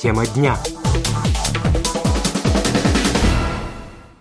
[0.00, 0.56] Тема дня.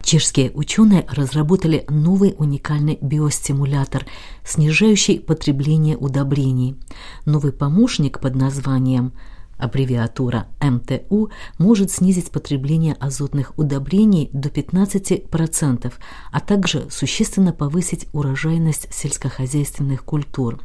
[0.03, 4.05] Чешские ученые разработали новый уникальный биостимулятор,
[4.43, 6.75] снижающий потребление удобрений.
[7.25, 9.13] Новый помощник под названием–
[9.59, 15.93] Аббревиатура МТУ может снизить потребление азотных удобрений до 15%,
[16.31, 20.59] а также существенно повысить урожайность сельскохозяйственных культур.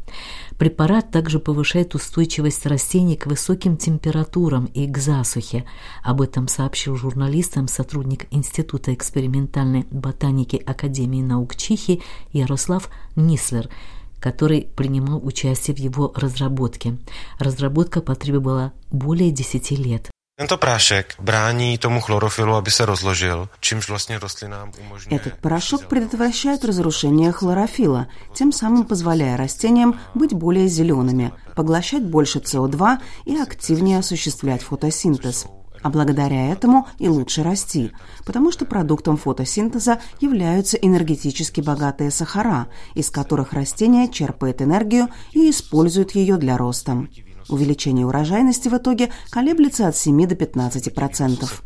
[0.58, 5.64] Препарат также повышает устойчивость растений к высоким температурам и к засухе.
[6.04, 12.00] Об этом сообщил журналистам сотрудник Института экспериментальной ботаники Академии наук Чихи
[12.32, 13.68] Ярослав Нислер–
[14.24, 16.96] который принимал участие в его разработке.
[17.38, 20.08] Разработка потребовала более 10 лет.
[20.36, 25.20] Tento prášek brání tomu chlorofilu, aby se rozložil, čímž vlastně rostlinám umožňuje...
[25.20, 32.98] Этот порошок предотвращает разрушение хлорофила, тем самым позволяя растениям быть более зелеными, поглощать больше СО2
[33.26, 35.46] и активнее осуществлять фотосинтез
[35.84, 37.92] а благодаря этому и лучше расти,
[38.24, 46.12] потому что продуктом фотосинтеза являются энергетически богатые сахара, из которых растение черпает энергию и использует
[46.12, 47.06] ее для роста.
[47.50, 51.62] Увеличение урожайности в итоге колеблется от 7 до 15 процентов.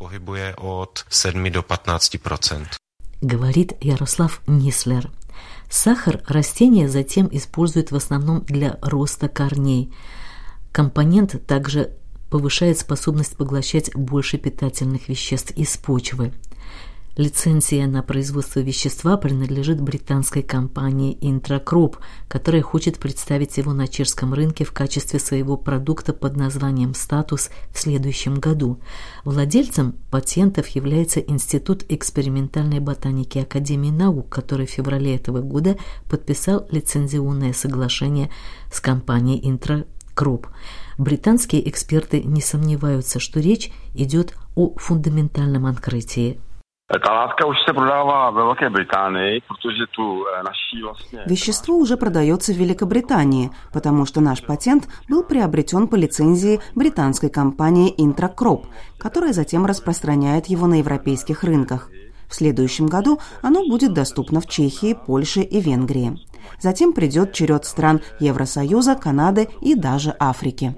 [0.58, 2.76] от 7 до 15 процентов.
[3.20, 5.12] Говорит Ярослав Нислер.
[5.70, 9.94] Сахар растения затем используют в основном для роста корней.
[10.72, 11.92] Компонент также
[12.30, 16.32] повышает способность поглощать больше питательных веществ из почвы.
[17.18, 21.96] Лицензия на производство вещества принадлежит британской компании Intracrop,
[22.28, 27.80] которая хочет представить его на чешском рынке в качестве своего продукта под названием «Статус» в
[27.80, 28.78] следующем году.
[29.24, 35.76] Владельцем патентов является Институт экспериментальной ботаники Академии наук, который в феврале этого года
[36.08, 38.30] подписал лицензионное соглашение
[38.72, 39.88] с компанией Intracrop.
[40.98, 46.40] Британские эксперты не сомневаются, что речь идет о фундаментальном открытии.
[51.26, 57.94] Вещество уже продается в Великобритании, потому что наш патент был приобретен по лицензии британской компании
[57.94, 58.64] Intracrop,
[58.98, 61.90] которая затем распространяет его на европейских рынках.
[62.26, 66.18] В следующем году оно будет доступно в Чехии, Польше и Венгрии.
[66.60, 70.74] Затем придет черед стран Евросоюза, Канады и даже Африки.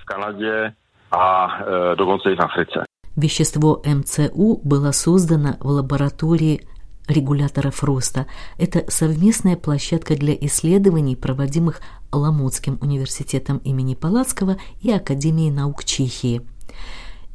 [0.00, 0.74] В Канаде,
[1.10, 2.84] а dokonce и в Африке.
[3.16, 6.66] Вещество МЦУ было создано в лаборатории
[7.08, 8.26] регуляторов роста.
[8.58, 11.80] Это совместная площадка для исследований, проводимых
[12.12, 16.42] Ламутским университетом имени Палацкого и Академией наук Чехии.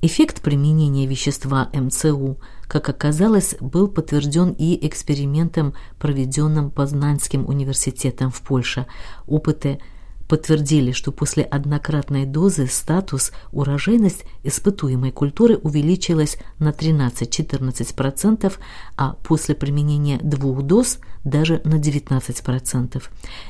[0.01, 2.37] Эффект применения вещества МЦУ,
[2.67, 8.85] как оказалось, был подтвержден и экспериментом, проведенным Познанским университетом в Польше.
[9.27, 9.79] Опыты–
[10.27, 18.53] подтвердили, что после однократной дозы статус урожайность испытуемой культуры увеличилась на 13-14%,
[18.97, 23.03] а после применения двух доз даже на 19%.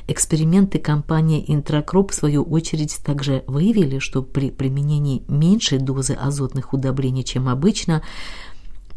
[0.08, 7.24] Эксперименты компании Интракроп в свою очередь также выявили, что при применении меньшей дозы азотных удобрений,
[7.24, 8.02] чем обычно,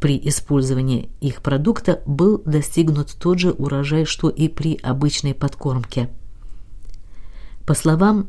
[0.01, 6.09] при использовании их продукта был достигнут тот же урожай, что и при обычной подкормке.
[7.67, 8.27] По словам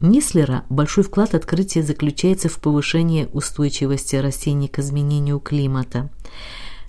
[0.00, 6.10] Нислера, большой вклад открытия заключается в повышении устойчивости растений к изменению климата.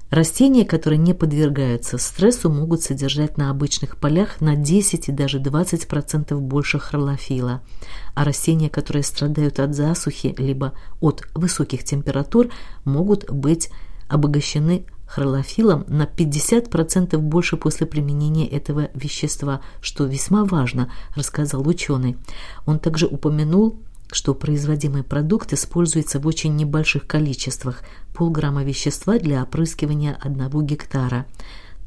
[0.10, 6.38] Растения, которые не подвергаются стрессу, могут содержать на обычных полях на 10 и даже 20%
[6.38, 7.62] больше хролофила,
[8.14, 12.50] а растения, которые страдают от засухи либо от высоких температур,
[12.84, 13.70] могут быть
[14.08, 22.18] обогащены хролофилом на 50% больше после применения этого вещества, что весьма важно, рассказал ученый.
[22.66, 23.80] Он также упомянул,
[24.12, 27.84] что производимый продукт используется в очень небольших количествах–
[28.18, 31.28] полграмма вещества для опрыскивания одного гектара.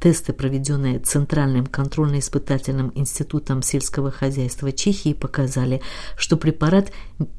[0.00, 5.82] Тесты, проведенные Центральным контрольно-испытательным институтом сельского хозяйства Чехии, показали,
[6.16, 6.92] что препарат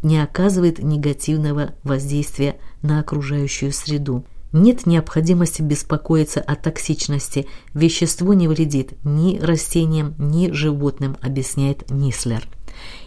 [0.03, 4.25] не оказывает негативного воздействия на окружающую среду.
[4.53, 7.47] Нет необходимости беспокоиться о токсичности.
[7.73, 12.47] Вещество не вредит ни растениям, ни животным, объясняет Нислер.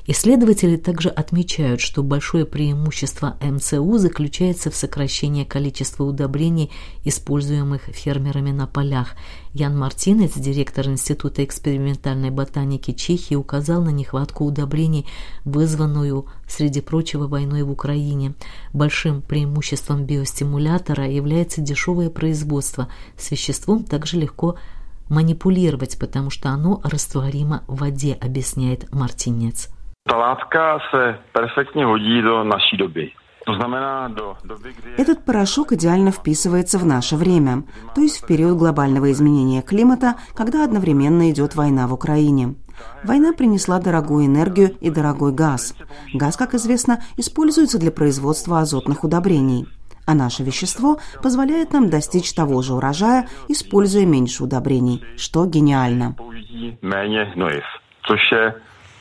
[0.06, 6.70] Исследователи также отмечают, что большое преимущество МЦУ заключается в сокращении количества удобрений,
[7.04, 9.14] используемых фермерами на полях.
[9.54, 15.06] Ян Мартинец, директор Института экспериментальной ботаники Чехии, указал на нехватку удобрений,
[15.46, 18.34] вызванную, среди прочего, войной в Украине.
[18.74, 22.88] Большим преимуществом биостимулятора является дешевое производство.
[23.16, 24.56] С веществом также легко
[25.08, 29.68] манипулировать, потому что оно растворимо в воде, объясняет Мартинец.
[34.96, 37.64] Этот порошок идеально вписывается в наше время,
[37.94, 42.54] то есть в период глобального изменения климата, когда одновременно идет война в Украине.
[43.02, 45.74] Война принесла дорогую энергию и дорогой газ.
[46.14, 49.66] Газ, как известно, используется для производства азотных удобрений.
[50.06, 56.16] А наше вещество позволяет нам достичь того же урожая, используя меньше удобрений, что гениально.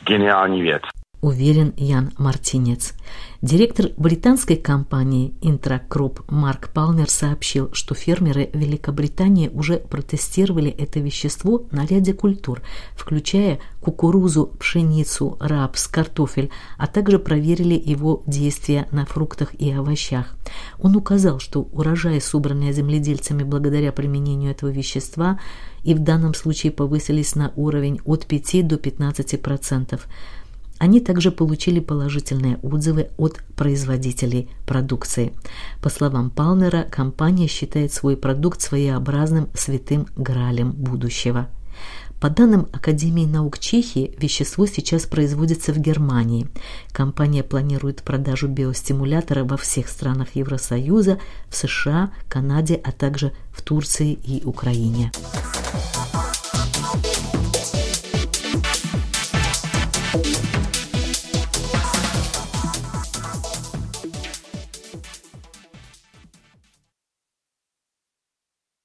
[0.06, 0.82] Гениальный вид
[1.24, 2.92] уверен Ян Мартинец.
[3.40, 11.86] Директор британской компании Intracrop Марк Палмер сообщил, что фермеры Великобритании уже протестировали это вещество на
[11.86, 12.60] ряде культур,
[12.94, 20.36] включая кукурузу, пшеницу, рапс, картофель, а также проверили его действия на фруктах и овощах.
[20.78, 25.40] Он указал, что урожаи, собранные земледельцами благодаря применению этого вещества,
[25.84, 29.38] и в данном случае повысились на уровень от 5 до 15%.
[29.38, 30.06] процентов.
[30.84, 35.32] Они также получили положительные отзывы от производителей продукции.
[35.80, 41.48] По словам Палмера, компания считает свой продукт своеобразным святым гралем будущего.
[42.20, 46.48] По данным Академии наук Чехии, вещество сейчас производится в Германии.
[46.92, 54.12] Компания планирует продажу биостимулятора во всех странах Евросоюза, в США, Канаде, а также в Турции
[54.12, 55.12] и Украине.